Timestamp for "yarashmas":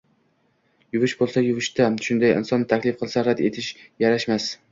4.05-4.51